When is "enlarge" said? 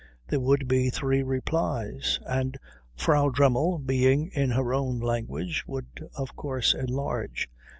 6.73-7.47